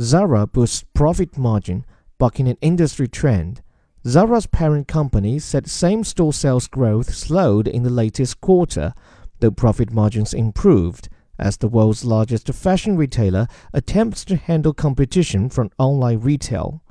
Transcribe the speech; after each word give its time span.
Zara 0.00 0.46
boosts 0.46 0.84
profit 0.92 1.38
margin, 1.38 1.86
bucking 2.18 2.48
an 2.48 2.58
industry 2.60 3.06
trend. 3.06 3.62
Zara's 4.06 4.46
parent 4.46 4.88
company 4.88 5.38
said 5.38 5.68
same 5.68 6.02
store 6.02 6.32
sales 6.32 6.66
growth 6.66 7.14
slowed 7.14 7.68
in 7.68 7.84
the 7.84 7.90
latest 7.90 8.40
quarter, 8.40 8.92
though 9.38 9.52
profit 9.52 9.92
margins 9.92 10.34
improved 10.34 11.08
as 11.38 11.56
the 11.56 11.68
world's 11.68 12.04
largest 12.04 12.52
fashion 12.52 12.96
retailer 12.96 13.46
attempts 13.72 14.24
to 14.24 14.36
handle 14.36 14.74
competition 14.74 15.48
from 15.48 15.70
online 15.78 16.18
retail. 16.18 16.82